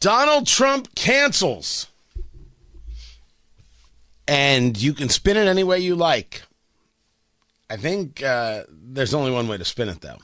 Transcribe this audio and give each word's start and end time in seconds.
Donald 0.00 0.46
Trump 0.46 0.94
cancels. 0.94 1.88
And 4.26 4.80
you 4.80 4.92
can 4.92 5.08
spin 5.08 5.36
it 5.36 5.48
any 5.48 5.64
way 5.64 5.78
you 5.78 5.94
like. 5.94 6.42
I 7.70 7.76
think 7.76 8.22
uh, 8.22 8.64
there's 8.70 9.14
only 9.14 9.30
one 9.30 9.48
way 9.48 9.56
to 9.56 9.64
spin 9.64 9.88
it, 9.88 10.00
though. 10.00 10.18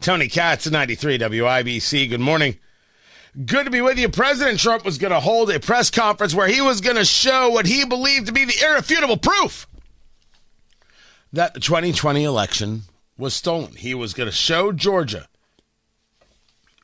Tony 0.00 0.28
Katz, 0.28 0.70
93 0.70 1.18
WIBC. 1.18 2.08
Good 2.08 2.20
morning. 2.20 2.58
Good 3.44 3.64
to 3.64 3.70
be 3.70 3.80
with 3.80 3.98
you. 3.98 4.08
President 4.08 4.58
Trump 4.58 4.84
was 4.84 4.98
going 4.98 5.12
to 5.12 5.20
hold 5.20 5.50
a 5.50 5.60
press 5.60 5.90
conference 5.90 6.34
where 6.34 6.48
he 6.48 6.60
was 6.60 6.80
going 6.80 6.96
to 6.96 7.04
show 7.04 7.50
what 7.50 7.66
he 7.66 7.84
believed 7.84 8.26
to 8.26 8.32
be 8.32 8.44
the 8.44 8.64
irrefutable 8.64 9.16
proof 9.16 9.66
that 11.32 11.54
the 11.54 11.60
2020 11.60 12.24
election 12.24 12.82
was 13.16 13.34
stolen. 13.34 13.72
He 13.76 13.94
was 13.94 14.14
going 14.14 14.28
to 14.28 14.34
show 14.34 14.72
Georgia 14.72 15.28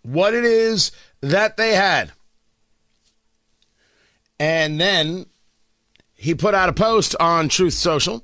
what 0.03 0.35
it 0.35 0.45
is 0.45 0.93
that 1.21 1.57
they 1.57 1.75
had. 1.75 2.13
And 4.39 4.81
then 4.81 5.27
he 6.15 6.35
put 6.35 6.55
out 6.55 6.69
a 6.69 6.73
post 6.73 7.15
on 7.21 7.49
Truth 7.49 7.75
Social. 7.75 8.23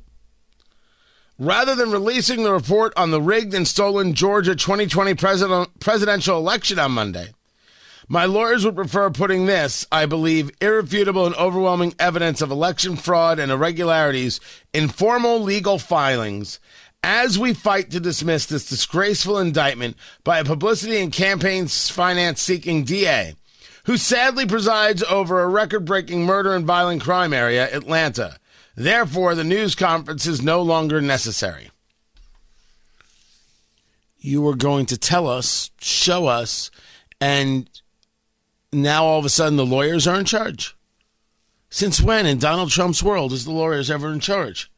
Rather 1.39 1.75
than 1.75 1.91
releasing 1.91 2.42
the 2.42 2.53
report 2.53 2.92
on 2.97 3.11
the 3.11 3.20
rigged 3.20 3.55
and 3.55 3.67
stolen 3.67 4.14
Georgia 4.14 4.55
2020 4.55 5.14
president, 5.14 5.81
presidential 5.81 6.37
election 6.39 6.78
on 6.78 6.92
Monday, 6.92 7.33
my 8.09 8.27
lawyers 8.27 8.64
would 8.64 8.77
prefer 8.77 9.11
putting 9.11 9.47
this, 9.47 9.87
I 9.91 10.06
believe, 10.06 10.50
irrefutable 10.61 11.27
and 11.27 11.34
overwhelming 11.37 11.95
evidence 11.98 12.42
of 12.42 12.50
election 12.50 12.97
fraud 12.97 13.39
and 13.39 13.50
irregularities 13.50 14.41
in 14.72 14.89
formal 14.89 15.41
legal 15.41 15.78
filings 15.78 16.61
as 17.03 17.39
we 17.39 17.55
fight 17.55 17.91
to 17.91 18.00
dismiss 18.00 18.47
this 18.47 18.69
disgraceful 18.69 19.39
indictment 19.39 19.97
by 20.25 20.39
a 20.39 20.44
publicity 20.44 20.98
and 20.98 21.12
campaign 21.12 21.67
finance 21.67 22.41
seeking 22.41 22.84
DA 22.84 23.34
who 23.84 23.97
sadly 23.97 24.47
presides 24.47 25.02
over 25.05 25.41
a 25.41 25.48
record 25.48 25.84
breaking 25.84 26.25
murder 26.25 26.55
and 26.55 26.64
violent 26.64 27.02
crime 27.02 27.33
area, 27.33 27.69
Atlanta. 27.75 28.38
Therefore, 28.77 29.34
the 29.34 29.44
news 29.44 29.75
conference 29.75 30.27
is 30.27 30.41
no 30.41 30.62
longer 30.62 31.00
necessary. 31.00 31.70
You 34.19 34.41
were 34.41 34.55
going 34.55 34.86
to 34.86 34.97
tell 34.97 35.27
us, 35.27 35.70
show 35.80 36.27
us, 36.27 36.70
and 37.20 37.69
now 38.72 39.05
all 39.05 39.19
of 39.19 39.25
a 39.25 39.28
sudden 39.28 39.56
the 39.56 39.66
lawyers 39.66 40.06
are 40.06 40.19
in 40.19 40.25
charge. 40.25 40.77
Since 41.70 42.00
when 42.00 42.27
in 42.27 42.38
Donald 42.38 42.70
Trump's 42.70 43.03
world 43.03 43.33
is 43.33 43.44
the 43.44 43.50
lawyers 43.50 43.91
ever 43.91 44.12
in 44.12 44.20
charge? 44.20 44.70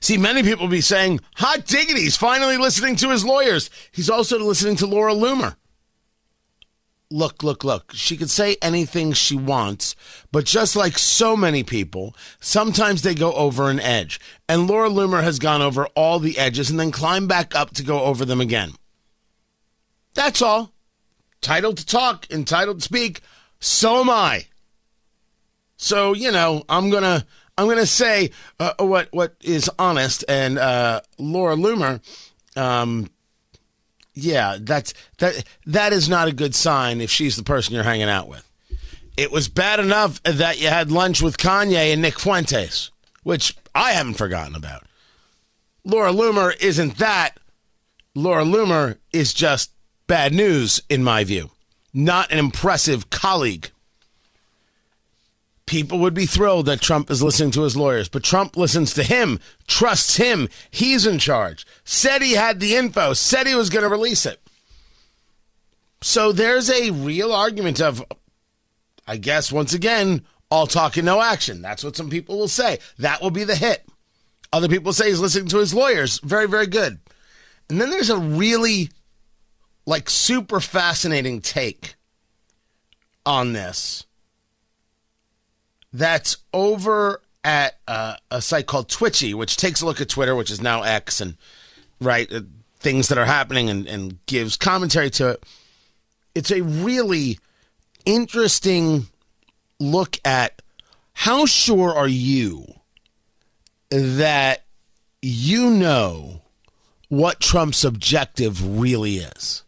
See, 0.00 0.18
many 0.18 0.42
people 0.42 0.68
be 0.68 0.82
saying, 0.82 1.20
hot 1.36 1.64
diggity, 1.64 2.02
he's 2.02 2.16
finally 2.16 2.58
listening 2.58 2.96
to 2.96 3.10
his 3.10 3.24
lawyers. 3.24 3.70
He's 3.90 4.10
also 4.10 4.38
listening 4.38 4.76
to 4.76 4.86
Laura 4.86 5.14
Loomer 5.14 5.56
look, 7.14 7.44
look, 7.44 7.62
look. 7.62 7.92
She 7.94 8.16
could 8.16 8.28
say 8.28 8.56
anything 8.60 9.12
she 9.12 9.36
wants, 9.36 9.94
but 10.32 10.44
just 10.44 10.74
like 10.74 10.98
so 10.98 11.36
many 11.36 11.62
people, 11.62 12.16
sometimes 12.40 13.02
they 13.02 13.14
go 13.14 13.32
over 13.34 13.70
an 13.70 13.78
edge. 13.78 14.20
And 14.48 14.66
Laura 14.66 14.90
Loomer 14.90 15.22
has 15.22 15.38
gone 15.38 15.62
over 15.62 15.86
all 15.94 16.18
the 16.18 16.38
edges 16.38 16.70
and 16.70 16.78
then 16.78 16.90
climbed 16.90 17.28
back 17.28 17.54
up 17.54 17.72
to 17.74 17.84
go 17.84 18.02
over 18.02 18.24
them 18.24 18.40
again. 18.40 18.72
That's 20.14 20.42
all. 20.42 20.72
Titled 21.40 21.78
to 21.78 21.86
talk, 21.86 22.30
entitled 22.30 22.80
to 22.80 22.84
speak. 22.84 23.20
So 23.60 24.00
am 24.00 24.10
I. 24.10 24.46
So 25.76 26.14
you 26.14 26.32
know, 26.32 26.64
I'm 26.68 26.90
gonna 26.90 27.24
I'm 27.56 27.68
gonna 27.68 27.86
say 27.86 28.30
uh, 28.58 28.72
what 28.78 29.08
what 29.12 29.34
is 29.42 29.70
honest, 29.78 30.24
and 30.28 30.58
uh, 30.58 31.00
Laura 31.18 31.56
Loomer 31.56 32.00
um, 32.56 33.08
yeah, 34.14 34.58
that's 34.60 34.94
that 35.18 35.44
that 35.66 35.92
is 35.92 36.08
not 36.08 36.28
a 36.28 36.32
good 36.32 36.54
sign 36.54 37.00
if 37.00 37.10
she's 37.10 37.36
the 37.36 37.42
person 37.42 37.74
you're 37.74 37.82
hanging 37.82 38.08
out 38.08 38.28
with. 38.28 38.48
It 39.16 39.30
was 39.30 39.48
bad 39.48 39.80
enough 39.80 40.22
that 40.24 40.60
you 40.60 40.68
had 40.68 40.90
lunch 40.90 41.22
with 41.22 41.36
Kanye 41.36 41.92
and 41.92 42.02
Nick 42.02 42.18
Fuentes, 42.18 42.90
which 43.22 43.56
I 43.74 43.92
haven't 43.92 44.14
forgotten 44.14 44.56
about. 44.56 44.84
Laura 45.84 46.12
Loomer 46.12 46.56
isn't 46.60 46.98
that. 46.98 47.38
Laura 48.14 48.44
Loomer 48.44 48.96
is 49.12 49.34
just 49.34 49.70
bad 50.06 50.32
news 50.32 50.80
in 50.88 51.04
my 51.04 51.24
view. 51.24 51.50
Not 51.92 52.32
an 52.32 52.38
impressive 52.38 53.10
colleague 53.10 53.70
people 55.66 55.98
would 56.00 56.14
be 56.14 56.26
thrilled 56.26 56.66
that 56.66 56.80
Trump 56.80 57.10
is 57.10 57.22
listening 57.22 57.50
to 57.52 57.62
his 57.62 57.76
lawyers, 57.76 58.08
but 58.08 58.22
Trump 58.22 58.56
listens 58.56 58.94
to 58.94 59.02
him, 59.02 59.40
trusts 59.66 60.16
him. 60.16 60.48
He's 60.70 61.06
in 61.06 61.18
charge. 61.18 61.66
Said 61.84 62.22
he 62.22 62.32
had 62.32 62.60
the 62.60 62.74
info, 62.76 63.14
said 63.14 63.46
he 63.46 63.54
was 63.54 63.70
going 63.70 63.82
to 63.82 63.88
release 63.88 64.26
it. 64.26 64.40
So 66.02 66.32
there's 66.32 66.70
a 66.70 66.90
real 66.90 67.32
argument 67.32 67.80
of, 67.80 68.04
I 69.06 69.16
guess, 69.16 69.50
once 69.50 69.72
again, 69.72 70.26
all 70.50 70.66
talk 70.66 70.96
and 70.96 71.06
no 71.06 71.22
action. 71.22 71.62
That's 71.62 71.82
what 71.82 71.96
some 71.96 72.10
people 72.10 72.38
will 72.38 72.48
say. 72.48 72.78
That 72.98 73.22
will 73.22 73.30
be 73.30 73.44
the 73.44 73.56
hit. 73.56 73.86
Other 74.52 74.68
people 74.68 74.92
say 74.92 75.08
he's 75.08 75.20
listening 75.20 75.48
to 75.48 75.58
his 75.58 75.74
lawyers. 75.74 76.20
Very, 76.20 76.46
very 76.46 76.66
good. 76.66 76.98
And 77.70 77.80
then 77.80 77.90
there's 77.90 78.10
a 78.10 78.18
really, 78.18 78.90
like, 79.86 80.10
super 80.10 80.60
fascinating 80.60 81.40
take 81.40 81.94
on 83.24 83.54
this 83.54 84.04
that's 85.94 86.36
over 86.52 87.22
at 87.44 87.78
uh, 87.86 88.16
a 88.30 88.42
site 88.42 88.66
called 88.66 88.88
Twitchy, 88.88 89.32
which 89.32 89.56
takes 89.56 89.80
a 89.80 89.86
look 89.86 90.00
at 90.00 90.08
Twitter, 90.08 90.34
which 90.34 90.50
is 90.50 90.60
now 90.60 90.82
X, 90.82 91.20
and 91.20 91.36
right 92.00 92.30
uh, 92.32 92.40
things 92.80 93.08
that 93.08 93.16
are 93.16 93.24
happening 93.24 93.70
and, 93.70 93.86
and 93.86 94.18
gives 94.26 94.56
commentary 94.56 95.08
to 95.10 95.30
it. 95.30 95.44
It's 96.34 96.50
a 96.50 96.62
really 96.62 97.38
interesting 98.04 99.06
look 99.78 100.18
at 100.24 100.60
how 101.12 101.46
sure 101.46 101.94
are 101.94 102.08
you 102.08 102.66
that 103.90 104.64
you 105.22 105.70
know 105.70 106.42
what 107.08 107.40
Trump's 107.40 107.84
objective 107.84 108.80
really 108.80 109.16
is. 109.16 109.63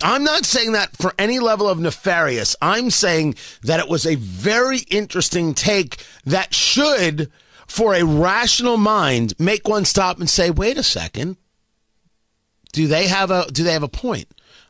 I'm 0.00 0.22
not 0.22 0.44
saying 0.44 0.72
that 0.72 0.96
for 0.96 1.12
any 1.18 1.40
level 1.40 1.68
of 1.68 1.80
nefarious. 1.80 2.54
I'm 2.62 2.90
saying 2.90 3.34
that 3.62 3.80
it 3.80 3.88
was 3.88 4.06
a 4.06 4.14
very 4.14 4.78
interesting 4.90 5.54
take 5.54 6.04
that 6.24 6.54
should, 6.54 7.32
for 7.66 7.94
a 7.94 8.04
rational 8.04 8.76
mind, 8.76 9.34
make 9.40 9.66
one 9.66 9.84
stop 9.84 10.20
and 10.20 10.30
say, 10.30 10.50
wait 10.50 10.78
a 10.78 10.84
second. 10.84 11.36
Do 12.72 12.86
they 12.86 13.08
have 13.08 13.30
a 13.30 13.46
do 13.50 13.64
they 13.64 13.72
have 13.72 13.82
a 13.82 13.88
point? 13.88 14.28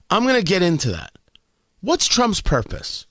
I'm 0.09 0.23
going 0.23 0.37
to 0.37 0.43
get 0.43 0.63
into 0.63 0.93
that. 0.93 1.13
What's 1.81 2.07
Trump's 2.07 2.41
purpose? 2.41 3.07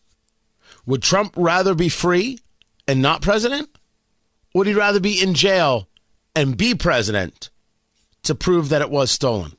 Would 0.88 1.04
Trump 1.04 1.34
rather 1.36 1.76
be 1.76 1.90
free 1.90 2.40
and 2.88 3.02
not 3.02 3.22
president? 3.22 3.70
Would 4.56 4.66
he 4.66 4.74
rather 4.74 5.00
be 5.00 5.22
in 5.22 5.34
jail 5.36 5.88
and 6.36 6.58
be 6.58 6.74
president 6.74 7.50
to 8.24 8.34
prove 8.34 8.70
that 8.70 8.82
it 8.82 8.90
was 8.90 9.12
stolen? 9.12 9.57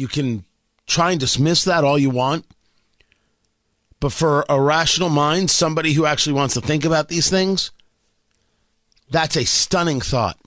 You 0.00 0.08
can 0.08 0.46
try 0.86 1.10
and 1.10 1.20
dismiss 1.20 1.64
that 1.64 1.84
all 1.84 1.98
you 1.98 2.08
want. 2.08 2.46
But 4.00 4.12
for 4.12 4.46
a 4.48 4.58
rational 4.58 5.10
mind, 5.10 5.50
somebody 5.50 5.92
who 5.92 6.06
actually 6.06 6.32
wants 6.32 6.54
to 6.54 6.62
think 6.62 6.86
about 6.86 7.08
these 7.08 7.28
things, 7.28 7.70
that's 9.10 9.36
a 9.36 9.44
stunning 9.44 10.00
thought. 10.00 10.38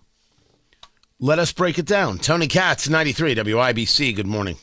Let 1.19 1.37
us 1.37 1.51
break 1.51 1.77
it 1.77 1.85
down. 1.85 2.17
Tony 2.17 2.47
Katz, 2.47 2.89
93 2.89 3.35
WIBC. 3.35 4.15
Good 4.15 4.25
morning. 4.25 4.57